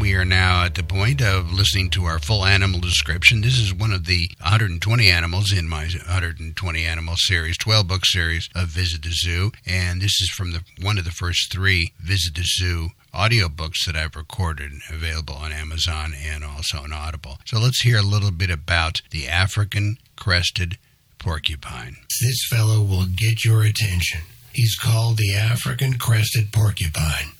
We 0.00 0.14
are 0.14 0.24
now 0.24 0.64
at 0.64 0.74
the 0.74 0.82
point 0.82 1.20
of 1.20 1.52
listening 1.52 1.90
to 1.90 2.04
our 2.04 2.18
full 2.18 2.46
animal 2.46 2.80
description. 2.80 3.42
This 3.42 3.58
is 3.58 3.74
one 3.74 3.92
of 3.92 4.06
the 4.06 4.30
120 4.40 5.08
animals 5.08 5.52
in 5.52 5.68
my 5.68 5.82
120 5.82 6.84
animal 6.84 7.14
series, 7.16 7.58
12 7.58 7.86
book 7.86 8.06
series 8.06 8.48
of 8.54 8.68
Visit 8.68 9.02
the 9.02 9.10
Zoo, 9.12 9.52
and 9.66 10.00
this 10.00 10.20
is 10.22 10.30
from 10.30 10.52
the 10.52 10.62
one 10.80 10.96
of 10.96 11.04
the 11.04 11.10
first 11.10 11.52
three 11.52 11.92
Visit 12.00 12.34
the 12.34 12.44
Zoo 12.44 12.88
audiobooks 13.12 13.84
that 13.84 13.96
I've 13.96 14.16
recorded 14.16 14.72
available 14.88 15.34
on 15.34 15.52
Amazon 15.52 16.14
and 16.16 16.44
also 16.44 16.78
on 16.78 16.92
Audible. 16.92 17.38
So 17.44 17.58
let's 17.58 17.82
hear 17.82 17.98
a 17.98 18.02
little 18.02 18.30
bit 18.30 18.50
about 18.50 19.02
the 19.10 19.28
African 19.28 19.98
crested 20.16 20.78
porcupine. 21.18 21.96
This 22.22 22.46
fellow 22.48 22.80
will 22.80 23.06
get 23.06 23.44
your 23.44 23.64
attention. 23.64 24.22
He's 24.52 24.76
called 24.76 25.18
the 25.18 25.34
African 25.34 25.98
crested 25.98 26.52
porcupine. 26.52 27.32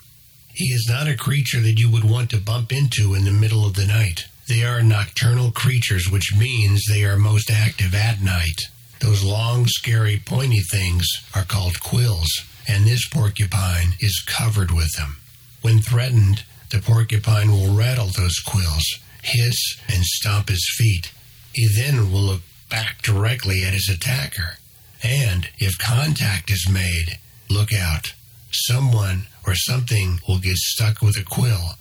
He 0.60 0.74
is 0.74 0.86
not 0.90 1.08
a 1.08 1.16
creature 1.16 1.60
that 1.60 1.78
you 1.78 1.90
would 1.90 2.04
want 2.04 2.28
to 2.30 2.36
bump 2.36 2.70
into 2.70 3.14
in 3.14 3.24
the 3.24 3.30
middle 3.30 3.64
of 3.64 3.76
the 3.76 3.86
night. 3.86 4.26
They 4.46 4.62
are 4.62 4.82
nocturnal 4.82 5.52
creatures, 5.52 6.10
which 6.10 6.36
means 6.36 6.84
they 6.84 7.02
are 7.02 7.16
most 7.16 7.50
active 7.50 7.94
at 7.94 8.20
night. 8.20 8.68
Those 8.98 9.24
long, 9.24 9.64
scary, 9.68 10.22
pointy 10.22 10.60
things 10.60 11.08
are 11.34 11.44
called 11.44 11.80
quills, 11.80 12.28
and 12.68 12.84
this 12.84 13.08
porcupine 13.08 13.94
is 14.00 14.22
covered 14.26 14.70
with 14.70 14.92
them. 14.98 15.16
When 15.62 15.80
threatened, 15.80 16.44
the 16.68 16.80
porcupine 16.80 17.50
will 17.50 17.74
rattle 17.74 18.08
those 18.08 18.38
quills, 18.40 18.84
hiss, 19.22 19.80
and 19.88 20.04
stomp 20.04 20.50
his 20.50 20.70
feet. 20.76 21.10
He 21.54 21.68
then 21.74 22.12
will 22.12 22.20
look 22.20 22.42
back 22.68 23.00
directly 23.00 23.64
at 23.64 23.72
his 23.72 23.88
attacker. 23.88 24.58
And 25.02 25.48
if 25.56 25.78
contact 25.78 26.50
is 26.50 26.68
made, 26.70 27.18
look 27.48 27.72
out. 27.72 28.12
Someone 28.52 29.26
or 29.46 29.54
something 29.54 30.20
will 30.28 30.38
get 30.38 30.56
stuck 30.56 31.00
with 31.00 31.16
a 31.16 31.24
quill 31.24 31.76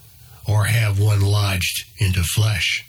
or 0.46 0.64
have 0.64 0.98
one 0.98 1.20
lodged 1.20 1.84
into 1.98 2.22
flesh. 2.22 2.84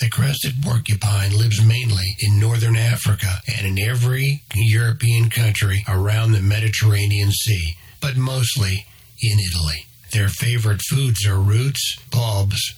The 0.00 0.08
crested 0.10 0.54
porcupine 0.62 1.36
lives 1.36 1.64
mainly 1.64 2.16
in 2.20 2.40
northern 2.40 2.76
Africa 2.76 3.40
and 3.46 3.66
in 3.66 3.88
every 3.88 4.42
European 4.54 5.30
country 5.30 5.84
around 5.88 6.32
the 6.32 6.42
Mediterranean 6.42 7.30
Sea, 7.30 7.76
but 8.00 8.16
mostly 8.16 8.86
in 9.22 9.38
Italy. 9.38 9.86
Their 10.10 10.28
favorite 10.28 10.82
foods 10.82 11.24
are 11.26 11.40
roots, 11.40 11.96
bulbs, 12.10 12.74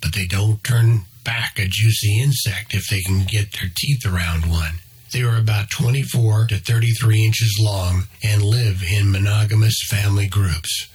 but 0.00 0.14
they 0.14 0.26
don't 0.26 0.64
turn 0.64 1.02
back 1.24 1.58
a 1.58 1.66
juicy 1.68 2.22
insect 2.22 2.74
if 2.74 2.88
they 2.88 3.00
can 3.00 3.24
get 3.24 3.52
their 3.52 3.70
teeth 3.76 4.06
around 4.06 4.50
one. 4.50 4.80
They 5.12 5.22
are 5.22 5.38
about 5.38 5.70
24 5.70 6.46
to 6.48 6.58
33 6.58 7.24
inches 7.24 7.58
long 7.60 8.04
and 8.22 8.42
live 8.42 8.82
in 8.82 9.12
monogamous 9.12 9.76
family 9.88 10.26
groups, 10.26 10.88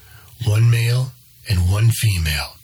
one 0.45 0.69
male 0.69 1.13
and 1.49 1.71
one 1.71 1.89
female. 1.89 2.55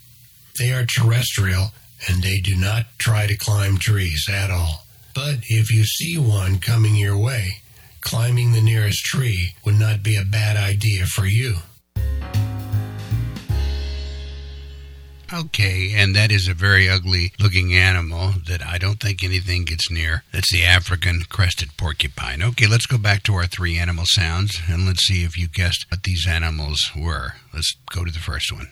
They 0.58 0.72
are 0.72 0.84
terrestrial 0.84 1.72
and 2.08 2.22
they 2.22 2.40
do 2.40 2.54
not 2.54 2.86
try 2.98 3.26
to 3.26 3.36
climb 3.36 3.78
trees 3.78 4.28
at 4.30 4.50
all. 4.50 4.84
But 5.14 5.38
if 5.48 5.72
you 5.72 5.84
see 5.84 6.16
one 6.16 6.58
coming 6.58 6.94
your 6.94 7.16
way, 7.16 7.62
climbing 8.00 8.52
the 8.52 8.60
nearest 8.60 9.04
tree 9.04 9.54
would 9.64 9.78
not 9.78 10.02
be 10.02 10.16
a 10.16 10.24
bad 10.24 10.56
idea 10.56 11.06
for 11.06 11.26
you. 11.26 11.56
Okay, 15.30 15.92
and 15.94 16.16
that 16.16 16.32
is 16.32 16.48
a 16.48 16.54
very 16.54 16.88
ugly 16.88 17.32
looking 17.38 17.74
animal 17.74 18.32
that 18.46 18.64
I 18.64 18.78
don't 18.78 18.98
think 18.98 19.22
anything 19.22 19.66
gets 19.66 19.90
near. 19.90 20.22
That's 20.32 20.50
the 20.50 20.64
African 20.64 21.24
crested 21.28 21.76
porcupine. 21.76 22.42
Okay, 22.42 22.66
let's 22.66 22.86
go 22.86 22.96
back 22.96 23.24
to 23.24 23.34
our 23.34 23.46
three 23.46 23.76
animal 23.76 24.04
sounds 24.06 24.58
and 24.68 24.86
let's 24.86 25.06
see 25.06 25.24
if 25.24 25.36
you 25.36 25.46
guessed 25.46 25.84
what 25.90 26.04
these 26.04 26.26
animals 26.26 26.90
were. 26.96 27.34
Let's 27.52 27.76
go 27.92 28.06
to 28.06 28.10
the 28.10 28.18
first 28.18 28.50
one. 28.50 28.68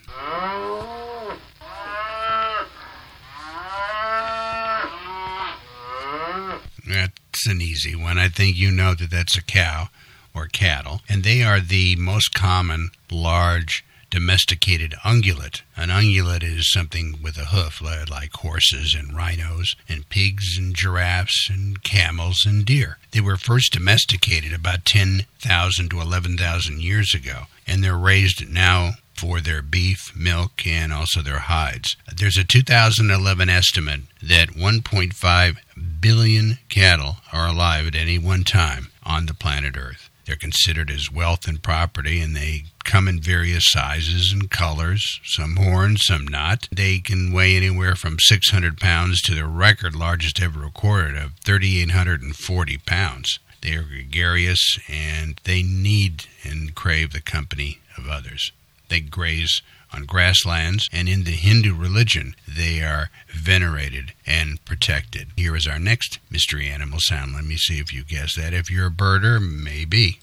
That's 6.89 7.47
an 7.47 7.61
easy 7.61 7.95
one. 7.95 8.19
I 8.19 8.29
think 8.29 8.57
you 8.57 8.71
know 8.71 8.95
that 8.95 9.11
that's 9.11 9.37
a 9.37 9.43
cow 9.43 9.89
or 10.35 10.47
cattle, 10.47 11.03
and 11.07 11.23
they 11.23 11.43
are 11.43 11.61
the 11.61 11.97
most 11.97 12.33
common 12.33 12.91
large 13.11 13.85
domesticated 14.11 14.93
ungulate. 15.05 15.63
An 15.77 15.89
ungulate 15.89 16.43
is 16.43 16.73
something 16.73 17.19
with 17.23 17.37
a 17.37 17.47
hoof, 17.47 17.81
like 17.83 18.33
horses 18.33 18.95
and 18.95 19.15
rhinos, 19.15 19.75
and 19.89 20.09
pigs 20.09 20.57
and 20.59 20.75
giraffes 20.75 21.49
and 21.51 21.83
camels 21.83 22.45
and 22.47 22.65
deer. 22.65 22.99
They 23.11 23.21
were 23.21 23.37
first 23.37 23.73
domesticated 23.73 24.53
about 24.53 24.85
10,000 24.85 25.91
to 25.91 26.01
11,000 26.01 26.81
years 26.81 27.15
ago, 27.15 27.45
and 27.67 27.83
they're 27.83 27.97
raised 27.97 28.49
now 28.49 28.93
for 29.15 29.41
their 29.41 29.63
beef, 29.63 30.15
milk, 30.15 30.67
and 30.67 30.93
also 30.93 31.23
their 31.23 31.39
hides. 31.39 31.97
There's 32.15 32.37
a 32.37 32.45
2011 32.45 33.49
estimate 33.49 34.03
that 34.23 34.51
1.5 34.51 35.57
billion 36.01 36.59
cattle 36.69 37.17
are 37.33 37.49
alive 37.49 37.87
at 37.87 37.95
any 37.95 38.19
one 38.19 38.45
time 38.45 38.89
on 39.03 39.27
the 39.27 39.35
planet 39.35 39.77
Earth. 39.77 40.11
They're 40.27 40.37
considered 40.37 40.91
as 40.91 41.11
wealth 41.11 41.47
and 41.47 41.63
property, 41.63 42.21
and 42.21 42.35
they 42.35 42.65
come 42.85 43.07
in 43.07 43.21
various 43.21 43.65
sizes 43.67 44.33
and 44.33 44.51
colors, 44.51 45.21
some 45.25 45.57
horns, 45.57 46.03
some 46.05 46.27
not. 46.27 46.69
They 46.73 46.99
can 46.99 47.33
weigh 47.33 47.57
anywhere 47.57 47.95
from 47.95 48.19
600 48.19 48.79
pounds 48.79 49.23
to 49.23 49.35
the 49.35 49.47
record 49.47 49.95
largest 49.95 50.43
ever 50.43 50.59
recorded 50.59 51.17
of 51.17 51.33
3,840 51.45 52.79
pounds. 52.79 53.39
They 53.63 53.75
are 53.75 53.85
gregarious 53.85 54.79
and 54.89 55.41
they 55.45 55.63
need 55.63 56.27
and 56.43 56.75
crave 56.75 57.13
the 57.13 57.21
company 57.21 57.79
of 57.97 58.09
others. 58.09 58.53
They 58.89 59.01
graze 59.01 59.63
on 59.97 60.05
grasslands, 60.05 60.89
and 60.93 61.09
in 61.09 61.25
the 61.25 61.33
Hindu 61.33 61.75
religion, 61.75 62.35
they 62.47 62.83
are 62.83 63.11
venerated 63.29 64.13
and 64.27 64.63
protected. 64.65 65.29
Here 65.37 65.57
is 65.57 65.67
our 65.67 65.79
next 65.79 66.19
mystery 66.31 66.69
animal 66.69 66.99
sound. 67.01 67.33
Let 67.33 67.45
me 67.45 67.57
see 67.57 67.79
if 67.81 67.93
you 67.93 68.05
guess 68.05 68.37
that. 68.37 68.53
If 68.53 68.71
you're 68.71 68.89
a 68.89 68.91
birder, 68.91 69.41
maybe. 69.41 70.21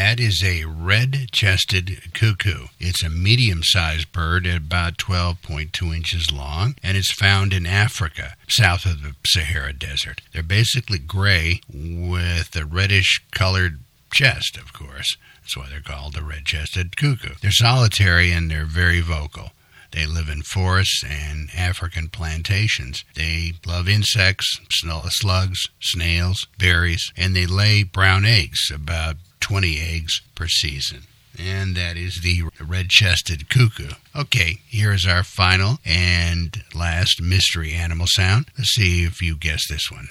That 0.00 0.18
is 0.18 0.42
a 0.42 0.64
red 0.64 1.30
chested 1.30 2.14
cuckoo. 2.14 2.68
It's 2.78 3.04
a 3.04 3.10
medium 3.10 3.60
sized 3.62 4.12
bird 4.12 4.46
at 4.46 4.56
about 4.56 4.96
12.2 4.96 5.94
inches 5.94 6.32
long, 6.32 6.74
and 6.82 6.96
it's 6.96 7.12
found 7.12 7.52
in 7.52 7.66
Africa, 7.66 8.34
south 8.48 8.86
of 8.86 9.02
the 9.02 9.14
Sahara 9.26 9.74
Desert. 9.74 10.22
They're 10.32 10.42
basically 10.42 10.98
gray 10.98 11.60
with 11.70 12.56
a 12.56 12.64
reddish 12.64 13.22
colored 13.30 13.80
chest, 14.10 14.56
of 14.56 14.72
course. 14.72 15.18
That's 15.42 15.58
why 15.58 15.66
they're 15.68 15.82
called 15.82 16.14
the 16.14 16.22
red 16.22 16.46
chested 16.46 16.96
cuckoo. 16.96 17.34
They're 17.42 17.50
solitary 17.50 18.32
and 18.32 18.50
they're 18.50 18.64
very 18.64 19.02
vocal. 19.02 19.50
They 19.90 20.06
live 20.06 20.30
in 20.30 20.40
forests 20.40 21.04
and 21.04 21.50
African 21.54 22.08
plantations. 22.08 23.04
They 23.16 23.52
love 23.66 23.86
insects, 23.86 24.60
slugs, 24.70 25.60
snails, 25.78 26.46
berries, 26.58 27.12
and 27.18 27.36
they 27.36 27.44
lay 27.44 27.82
brown 27.82 28.24
eggs, 28.24 28.70
about 28.72 29.16
20 29.40 29.78
eggs 29.80 30.20
per 30.34 30.46
season. 30.46 31.02
And 31.38 31.74
that 31.76 31.96
is 31.96 32.20
the 32.22 32.42
red 32.60 32.90
chested 32.90 33.48
cuckoo. 33.48 33.90
Okay, 34.14 34.60
here 34.66 34.92
is 34.92 35.06
our 35.06 35.22
final 35.22 35.78
and 35.84 36.62
last 36.74 37.22
mystery 37.22 37.72
animal 37.72 38.06
sound. 38.08 38.46
Let's 38.58 38.74
see 38.74 39.04
if 39.04 39.22
you 39.22 39.36
guess 39.36 39.66
this 39.68 39.90
one. 39.90 40.08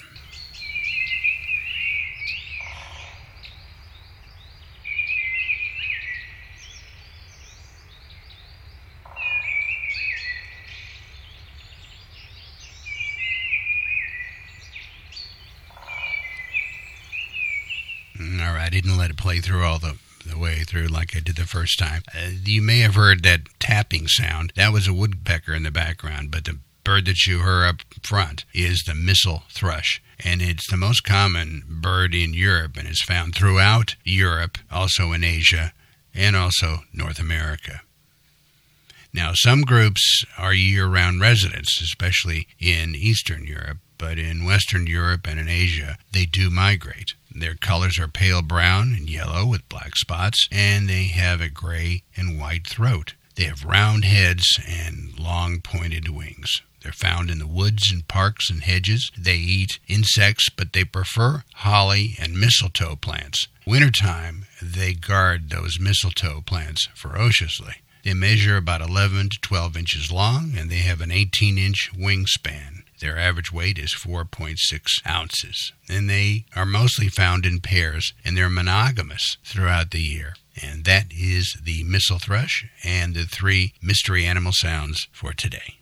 All 18.20 18.52
right, 18.54 18.59
I 18.59 18.59
didn't 18.70 18.96
let 18.96 19.10
it 19.10 19.16
play 19.16 19.40
through 19.40 19.64
all 19.64 19.78
the 19.78 19.96
the 20.26 20.38
way 20.38 20.62
through 20.64 20.86
like 20.86 21.16
I 21.16 21.20
did 21.20 21.36
the 21.36 21.46
first 21.46 21.78
time. 21.78 22.02
Uh, 22.14 22.30
you 22.44 22.62
may 22.62 22.80
have 22.80 22.94
heard 22.94 23.22
that 23.22 23.42
tapping 23.58 24.06
sound. 24.06 24.52
That 24.54 24.72
was 24.72 24.86
a 24.86 24.92
woodpecker 24.92 25.54
in 25.54 25.62
the 25.62 25.70
background, 25.70 26.30
but 26.30 26.44
the 26.44 26.58
bird 26.84 27.06
that 27.06 27.26
you 27.26 27.40
heard 27.40 27.66
up 27.66 27.76
front 28.02 28.44
is 28.52 28.82
the 28.82 28.94
missel 28.94 29.44
thrush. 29.50 30.02
And 30.22 30.42
it's 30.42 30.70
the 30.70 30.76
most 30.76 31.04
common 31.04 31.62
bird 31.66 32.14
in 32.14 32.34
Europe 32.34 32.76
and 32.76 32.86
is 32.86 33.02
found 33.02 33.34
throughout 33.34 33.96
Europe, 34.04 34.58
also 34.70 35.12
in 35.12 35.24
Asia, 35.24 35.72
and 36.14 36.36
also 36.36 36.80
North 36.92 37.18
America. 37.18 37.80
Now, 39.12 39.32
some 39.34 39.62
groups 39.62 40.24
are 40.38 40.54
year 40.54 40.86
round 40.86 41.20
residents, 41.20 41.80
especially 41.80 42.46
in 42.58 42.94
Eastern 42.94 43.44
Europe, 43.44 43.78
but 44.00 44.18
in 44.18 44.46
Western 44.46 44.86
Europe 44.86 45.28
and 45.28 45.38
in 45.38 45.46
Asia, 45.46 45.98
they 46.10 46.24
do 46.24 46.48
migrate. 46.48 47.14
Their 47.30 47.54
colors 47.54 47.98
are 47.98 48.08
pale 48.08 48.40
brown 48.40 48.94
and 48.96 49.10
yellow 49.10 49.46
with 49.46 49.68
black 49.68 49.94
spots, 49.94 50.48
and 50.50 50.88
they 50.88 51.04
have 51.04 51.42
a 51.42 51.50
gray 51.50 52.02
and 52.16 52.40
white 52.40 52.66
throat. 52.66 53.12
They 53.36 53.44
have 53.44 53.64
round 53.64 54.06
heads 54.06 54.46
and 54.66 55.18
long 55.18 55.60
pointed 55.60 56.08
wings. 56.08 56.62
They're 56.82 56.92
found 56.92 57.30
in 57.30 57.38
the 57.38 57.46
woods 57.46 57.92
and 57.92 58.08
parks 58.08 58.48
and 58.48 58.62
hedges. 58.62 59.12
They 59.18 59.36
eat 59.36 59.78
insects, 59.86 60.48
but 60.48 60.72
they 60.72 60.84
prefer 60.84 61.44
holly 61.56 62.16
and 62.18 62.40
mistletoe 62.40 62.96
plants. 62.96 63.48
Wintertime, 63.66 64.46
they 64.62 64.94
guard 64.94 65.50
those 65.50 65.78
mistletoe 65.78 66.40
plants 66.40 66.88
ferociously. 66.94 67.74
They 68.02 68.14
measure 68.14 68.56
about 68.56 68.80
11 68.80 69.28
to 69.28 69.40
12 69.40 69.76
inches 69.76 70.10
long, 70.10 70.54
and 70.56 70.70
they 70.70 70.76
have 70.76 71.02
an 71.02 71.12
18 71.12 71.58
inch 71.58 71.90
wingspan. 71.94 72.79
Their 73.00 73.18
average 73.18 73.50
weight 73.50 73.78
is 73.78 73.94
4.6 73.94 74.58
ounces. 75.08 75.72
And 75.88 76.08
they 76.08 76.44
are 76.54 76.66
mostly 76.66 77.08
found 77.08 77.46
in 77.46 77.60
pairs, 77.60 78.12
and 78.24 78.36
they're 78.36 78.50
monogamous 78.50 79.38
throughout 79.42 79.90
the 79.90 80.02
year. 80.02 80.34
And 80.62 80.84
that 80.84 81.06
is 81.10 81.56
the 81.64 81.82
missel 81.84 82.18
thrush 82.18 82.66
and 82.84 83.14
the 83.14 83.24
three 83.24 83.72
mystery 83.80 84.26
animal 84.26 84.52
sounds 84.52 85.08
for 85.12 85.32
today. 85.32 85.78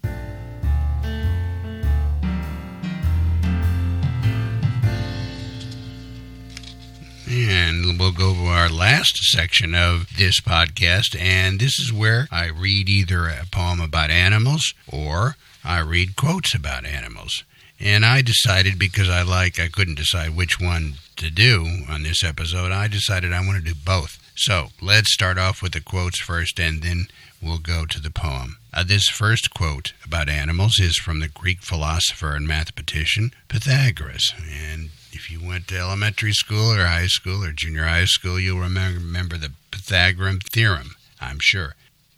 And 7.29 7.99
we'll 7.99 8.13
go 8.13 8.33
to 8.33 8.47
our 8.47 8.71
last 8.71 9.17
section 9.33 9.75
of 9.75 10.17
this 10.17 10.41
podcast, 10.41 11.19
and 11.19 11.59
this 11.59 11.79
is 11.79 11.93
where 11.93 12.29
I 12.31 12.47
read 12.47 12.89
either 12.89 13.27
a 13.27 13.45
poem 13.51 13.81
about 13.81 14.11
animals 14.11 14.73
or 14.87 15.37
I 15.69 15.81
read 15.81 16.17
quotes 16.17 16.55
about 16.55 16.87
animals. 16.87 17.45
And 17.79 18.03
I 18.03 18.23
decided 18.23 18.79
because 18.79 19.11
I 19.11 19.21
like, 19.21 19.61
I 19.61 19.69
couldn't 19.69 19.97
decide 19.97 20.35
which 20.35 20.59
one 20.59 20.95
to 21.17 21.31
do 21.31 21.85
on 21.87 22.03
this 22.05 22.25
episode, 22.25 22.73
I 22.73 22.89
decided 22.89 23.35
I 23.35 23.47
want 23.47 23.59
to 23.59 23.75
do 23.75 23.79
both. 23.85 24.19
So 24.35 24.69
let's 24.81 25.13
start 25.13 25.37
off 25.37 25.61
with 25.61 25.73
the 25.73 25.83
quotes 25.83 26.21
first 26.21 26.59
and 26.59 26.83
then 26.83 27.09
we'll 27.43 27.59
go 27.59 27.85
to 27.85 28.01
the 28.01 28.11
poem. 28.11 28.57
Uh, 28.73 28.83
this 28.83 29.09
first 29.09 29.53
quote 29.53 29.93
about 30.07 30.31
animals 30.31 30.79
is 30.81 30.97
from 30.97 31.21
the 31.21 31.29
Greek 31.29 31.61
philosopher 31.61 32.35
and 32.35 32.49
mathematician 32.49 33.33
Pythagoras. 33.49 34.33
And 34.51 34.89
if 35.13 35.31
you 35.31 35.47
went 35.47 35.69
to 35.69 35.79
elementary 35.79 36.33
school 36.33 36.73
or 36.73 36.87
high 36.87 37.09
school 37.09 37.45
or 37.45 37.53
junior 37.53 37.85
high 37.85 38.07
school, 38.07 38.41
you'll 38.41 38.59
remember, 38.59 39.01
remember 39.01 39.37
the 39.37 39.53
Pythagorean 39.71 40.41
theorem, 40.41 40.97
I'm 41.21 41.41
sure. 41.41 41.75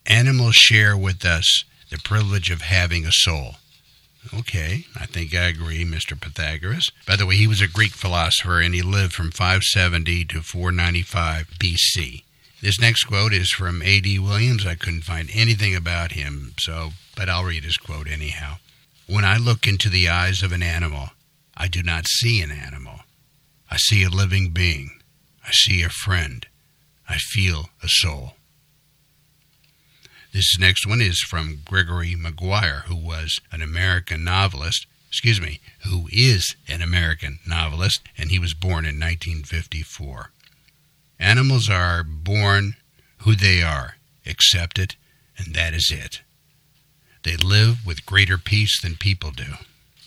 Animals 0.06 0.54
share 0.54 0.96
with 0.96 1.24
us 1.24 1.64
the 1.90 1.98
privilege 1.98 2.50
of 2.50 2.62
having 2.62 3.04
a 3.04 3.12
soul. 3.12 3.56
Okay, 4.34 4.84
I 4.98 5.06
think 5.06 5.34
I 5.34 5.48
agree, 5.48 5.84
Mr. 5.84 6.20
Pythagoras. 6.20 6.90
By 7.06 7.16
the 7.16 7.26
way, 7.26 7.36
he 7.36 7.46
was 7.46 7.60
a 7.60 7.68
Greek 7.68 7.92
philosopher 7.92 8.60
and 8.60 8.74
he 8.74 8.82
lived 8.82 9.14
from 9.14 9.30
570 9.30 10.24
to 10.26 10.42
495 10.42 11.48
BC. 11.58 12.22
This 12.60 12.78
next 12.78 13.04
quote 13.04 13.32
is 13.32 13.50
from 13.50 13.82
A.D. 13.82 14.18
Williams. 14.18 14.66
I 14.66 14.74
couldn't 14.74 15.04
find 15.04 15.30
anything 15.32 15.74
about 15.74 16.12
him, 16.12 16.52
so 16.58 16.90
but 17.16 17.28
I'll 17.30 17.44
read 17.44 17.64
his 17.64 17.78
quote 17.78 18.08
anyhow. 18.08 18.56
When 19.06 19.24
I 19.24 19.38
look 19.38 19.66
into 19.66 19.88
the 19.88 20.08
eyes 20.08 20.42
of 20.42 20.52
an 20.52 20.62
animal, 20.62 21.08
I 21.56 21.68
do 21.68 21.82
not 21.82 22.06
see 22.06 22.42
an 22.42 22.50
animal. 22.50 23.00
I 23.70 23.76
see 23.76 24.04
a 24.04 24.10
living 24.10 24.50
being. 24.50 25.00
I 25.46 25.50
see 25.52 25.82
a 25.82 25.88
friend. 25.88 26.46
I 27.08 27.16
feel 27.16 27.70
a 27.82 27.88
soul. 27.88 28.34
This 30.32 30.58
next 30.60 30.86
one 30.86 31.00
is 31.00 31.20
from 31.20 31.62
Gregory 31.64 32.14
Maguire, 32.14 32.84
who 32.86 32.94
was 32.94 33.40
an 33.50 33.62
American 33.62 34.22
novelist, 34.22 34.86
excuse 35.08 35.40
me, 35.40 35.60
who 35.84 36.08
is 36.12 36.54
an 36.68 36.82
American 36.82 37.40
novelist, 37.44 38.02
and 38.16 38.30
he 38.30 38.38
was 38.38 38.54
born 38.54 38.84
in 38.84 39.00
1954. 39.00 40.30
Animals 41.18 41.68
are 41.68 42.04
born 42.04 42.76
who 43.18 43.34
they 43.34 43.60
are, 43.60 43.96
accept 44.24 44.78
it, 44.78 44.94
and 45.36 45.52
that 45.54 45.74
is 45.74 45.90
it. 45.90 46.20
They 47.24 47.36
live 47.36 47.84
with 47.84 48.06
greater 48.06 48.38
peace 48.38 48.80
than 48.80 48.94
people 48.94 49.32
do. 49.32 49.54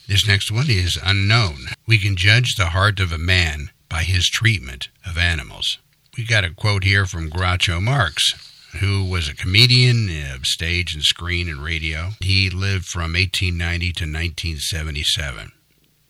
This 0.07 0.25
next 0.25 0.49
one 0.49 0.69
is 0.69 0.97
unknown. 1.03 1.67
We 1.85 1.99
can 1.99 2.15
judge 2.15 2.55
the 2.55 2.67
heart 2.67 3.01
of 3.01 3.11
a 3.11 3.17
man 3.17 3.71
by 3.89 4.03
his 4.03 4.29
treatment 4.29 4.87
of 5.05 5.17
animals. 5.17 5.79
We 6.17 6.25
got 6.25 6.45
a 6.45 6.49
quote 6.49 6.85
here 6.85 7.05
from 7.05 7.29
Groucho 7.29 7.81
Marx 7.81 8.52
who 8.79 9.05
was 9.05 9.27
a 9.27 9.35
comedian 9.35 10.09
of 10.33 10.45
stage 10.45 10.93
and 10.93 11.03
screen 11.03 11.47
and 11.47 11.63
radio. 11.63 12.11
He 12.19 12.49
lived 12.49 12.85
from 12.85 13.13
1890 13.13 13.85
to 13.93 14.03
1977. 14.05 15.51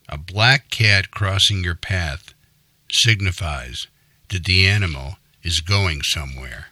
A 0.09 0.17
black 0.17 0.69
cat 0.69 1.11
crossing 1.11 1.63
your 1.63 1.75
path 1.75 2.33
signifies 2.91 3.87
that 4.29 4.45
the 4.45 4.67
animal 4.67 5.17
is 5.43 5.59
going 5.59 6.01
somewhere. 6.03 6.67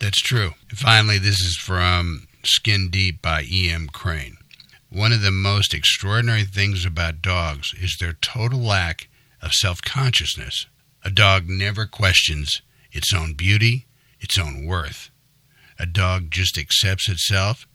That's 0.00 0.20
true. 0.20 0.52
And 0.68 0.78
finally, 0.78 1.18
this 1.18 1.40
is 1.40 1.56
from 1.56 2.28
Skin 2.44 2.90
Deep 2.90 3.22
by 3.22 3.44
E.M. 3.50 3.88
Crane. 3.88 4.36
One 4.90 5.12
of 5.12 5.22
the 5.22 5.30
most 5.30 5.74
extraordinary 5.74 6.44
things 6.44 6.84
about 6.84 7.22
dogs 7.22 7.72
is 7.80 7.96
their 7.98 8.12
total 8.12 8.60
lack 8.60 9.08
of 9.40 9.52
self 9.52 9.82
consciousness. 9.82 10.66
A 11.04 11.10
dog 11.10 11.48
never 11.48 11.86
questions 11.86 12.62
its 12.92 13.12
own 13.12 13.34
beauty, 13.34 13.86
its 14.20 14.38
own 14.38 14.64
worth. 14.66 15.10
A 15.84 15.86
dog 15.86 16.30
just 16.30 16.56
accepts 16.56 17.10
itself 17.10 17.66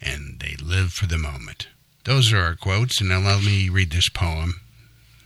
and 0.00 0.40
they 0.40 0.56
live 0.60 0.92
for 0.92 1.06
the 1.06 1.16
moment. 1.16 1.68
Those 2.02 2.32
are 2.32 2.40
our 2.40 2.56
quotes, 2.56 3.00
and 3.00 3.08
now 3.08 3.20
let 3.20 3.44
me 3.44 3.68
read 3.68 3.92
this 3.92 4.08
poem. 4.08 4.60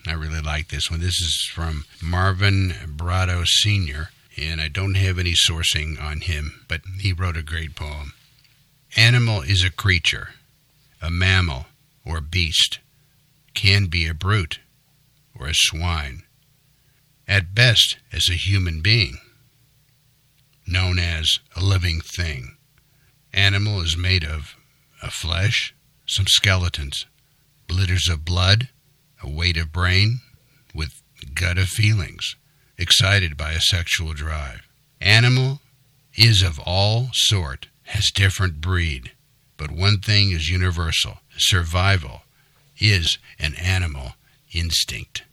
I 0.06 0.12
really 0.12 0.42
like 0.42 0.68
this 0.68 0.90
one. 0.90 1.00
This 1.00 1.18
is 1.18 1.50
from 1.50 1.86
Marvin 2.02 2.74
Brado 2.94 3.46
Sr., 3.46 4.10
and 4.36 4.60
I 4.60 4.68
don't 4.68 4.96
have 4.96 5.18
any 5.18 5.32
sourcing 5.32 5.98
on 5.98 6.20
him, 6.20 6.66
but 6.68 6.82
he 7.00 7.14
wrote 7.14 7.38
a 7.38 7.42
great 7.42 7.74
poem. 7.74 8.12
Animal 8.98 9.40
is 9.40 9.64
a 9.64 9.70
creature, 9.70 10.34
a 11.00 11.08
mammal 11.08 11.64
or 12.04 12.20
beast, 12.20 12.80
can 13.54 13.86
be 13.86 14.06
a 14.06 14.12
brute 14.12 14.58
or 15.34 15.46
a 15.46 15.54
swine, 15.54 16.24
at 17.26 17.54
best 17.54 17.96
as 18.12 18.28
a 18.28 18.34
human 18.34 18.82
being, 18.82 19.20
known 20.66 20.98
as 20.98 21.38
a 21.56 21.62
living 21.62 22.00
thing. 22.00 22.56
Animal 23.32 23.80
is 23.80 23.96
made 23.96 24.24
of, 24.24 24.56
of 25.02 25.12
flesh, 25.12 25.74
some 26.06 26.26
skeletons, 26.28 27.06
blitters 27.66 28.08
of 28.08 28.24
blood, 28.24 28.68
a 29.22 29.28
weight 29.28 29.56
of 29.56 29.72
brain, 29.72 30.20
with 30.74 31.02
gut 31.34 31.58
of 31.58 31.68
feelings, 31.68 32.36
excited 32.78 33.36
by 33.36 33.52
a 33.52 33.60
sexual 33.60 34.12
drive. 34.12 34.68
Animal 35.00 35.60
is 36.14 36.42
of 36.42 36.58
all 36.60 37.08
sort, 37.12 37.68
has 37.84 38.10
different 38.10 38.60
breed, 38.60 39.12
but 39.56 39.70
one 39.70 39.98
thing 39.98 40.30
is 40.30 40.48
universal 40.48 41.18
survival 41.36 42.22
is 42.78 43.18
an 43.38 43.54
animal 43.56 44.12
instinct. 44.52 45.24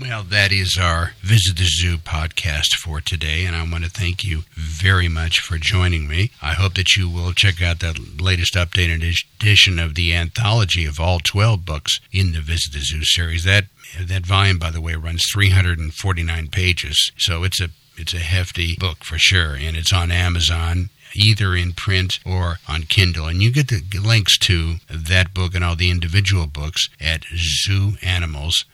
Well, 0.00 0.22
that 0.22 0.52
is 0.52 0.78
our 0.80 1.12
Visit 1.20 1.58
the 1.58 1.66
Zoo 1.66 1.98
podcast 1.98 2.78
for 2.82 3.02
today, 3.02 3.44
and 3.44 3.54
I 3.54 3.70
want 3.70 3.84
to 3.84 3.90
thank 3.90 4.24
you 4.24 4.44
very 4.54 5.06
much 5.06 5.40
for 5.40 5.58
joining 5.58 6.08
me. 6.08 6.30
I 6.40 6.54
hope 6.54 6.74
that 6.74 6.96
you 6.96 7.10
will 7.10 7.34
check 7.34 7.60
out 7.60 7.80
that 7.80 8.18
latest 8.18 8.54
updated 8.54 9.02
edition 9.38 9.78
of 9.78 9.94
the 9.94 10.14
anthology 10.14 10.86
of 10.86 10.98
all 10.98 11.20
12 11.20 11.66
books 11.66 12.00
in 12.10 12.32
the 12.32 12.40
Visit 12.40 12.72
the 12.72 12.80
Zoo 12.80 13.04
series. 13.04 13.44
That 13.44 13.66
that 14.00 14.24
volume, 14.24 14.58
by 14.58 14.70
the 14.70 14.80
way, 14.80 14.94
runs 14.94 15.24
349 15.30 16.48
pages, 16.48 17.12
so 17.18 17.44
it's 17.44 17.60
a 17.60 17.68
it's 17.98 18.14
a 18.14 18.20
hefty 18.20 18.76
book 18.76 19.04
for 19.04 19.18
sure, 19.18 19.54
and 19.54 19.76
it's 19.76 19.92
on 19.92 20.10
Amazon 20.10 20.88
either 21.14 21.54
in 21.54 21.74
print 21.74 22.18
or 22.24 22.60
on 22.66 22.84
Kindle. 22.84 23.26
And 23.26 23.42
you 23.42 23.52
get 23.52 23.68
the 23.68 23.82
links 23.98 24.38
to 24.38 24.76
that 24.88 25.34
book 25.34 25.54
and 25.54 25.62
all 25.62 25.76
the 25.76 25.90
individual 25.90 26.46
books 26.46 26.88
at 26.98 27.26
Zoo 27.36 27.96
Animals 28.00 28.64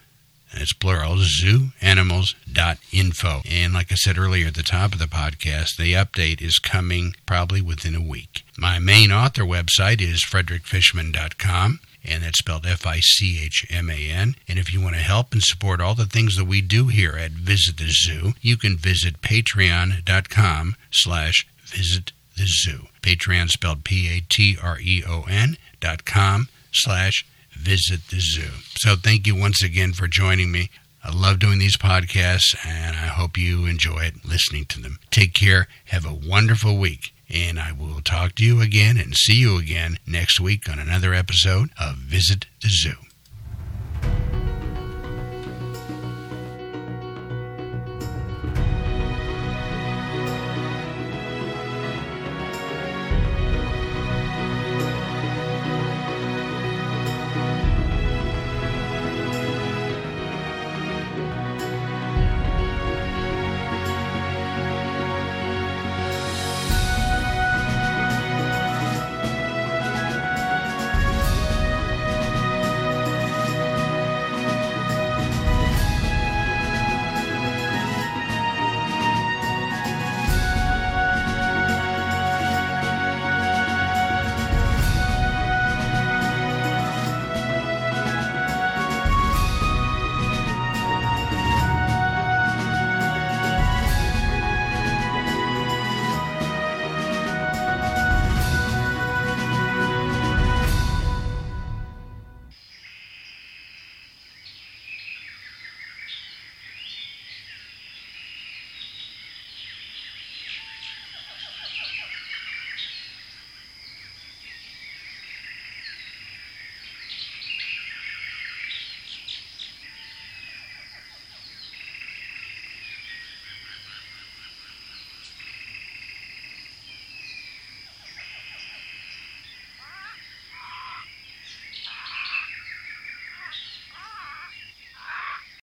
it's 0.52 0.72
plural, 0.72 1.16
zooanimals.info. 1.16 3.42
And 3.48 3.74
like 3.74 3.92
I 3.92 3.96
said 3.96 4.18
earlier 4.18 4.48
at 4.48 4.54
the 4.54 4.62
top 4.62 4.92
of 4.92 4.98
the 4.98 5.06
podcast, 5.06 5.76
the 5.76 5.92
update 5.94 6.40
is 6.40 6.58
coming 6.58 7.14
probably 7.26 7.60
within 7.60 7.94
a 7.94 8.00
week. 8.00 8.44
My 8.56 8.78
main 8.78 9.12
author 9.12 9.42
website 9.42 10.00
is 10.00 10.24
frederickfichman.com 10.24 11.80
and 12.04 12.22
that's 12.22 12.38
spelled 12.38 12.66
F-I-C-H-M-A-N. 12.66 14.34
And 14.48 14.58
if 14.58 14.72
you 14.72 14.80
want 14.80 14.94
to 14.94 15.02
help 15.02 15.32
and 15.32 15.42
support 15.42 15.80
all 15.80 15.94
the 15.94 16.06
things 16.06 16.36
that 16.36 16.46
we 16.46 16.60
do 16.60 16.88
here 16.88 17.12
at 17.12 17.32
Visit 17.32 17.76
the 17.76 17.90
Zoo, 17.90 18.32
you 18.40 18.56
can 18.56 18.76
visit 18.76 19.20
patreon.com 19.20 20.76
slash 20.90 21.46
visit 21.66 22.12
the 22.36 22.46
zoo. 22.46 22.86
Patreon 23.02 23.48
spelled 23.48 23.84
P-A-T-R-E-O-N 23.84 25.56
dot 25.80 26.04
com 26.04 26.48
slash 26.72 27.26
visit 27.58 28.00
the 28.10 28.20
zoo. 28.20 28.50
So 28.80 28.96
thank 28.96 29.26
you 29.26 29.34
once 29.34 29.62
again 29.62 29.92
for 29.92 30.08
joining 30.08 30.50
me. 30.50 30.70
I 31.02 31.10
love 31.10 31.38
doing 31.38 31.58
these 31.58 31.76
podcasts 31.76 32.56
and 32.66 32.96
I 32.96 33.06
hope 33.06 33.38
you 33.38 33.66
enjoy 33.66 34.00
it 34.00 34.24
listening 34.24 34.66
to 34.66 34.80
them. 34.80 34.98
Take 35.10 35.32
care. 35.32 35.68
Have 35.86 36.04
a 36.04 36.14
wonderful 36.14 36.76
week. 36.76 37.12
And 37.30 37.58
I 37.58 37.72
will 37.72 38.00
talk 38.00 38.34
to 38.36 38.44
you 38.44 38.60
again 38.60 38.96
and 38.96 39.14
see 39.14 39.34
you 39.34 39.58
again 39.58 39.98
next 40.06 40.40
week 40.40 40.68
on 40.68 40.78
another 40.78 41.12
episode 41.12 41.70
of 41.78 41.96
Visit 41.96 42.46
the 42.62 42.68
Zoo. 42.68 43.07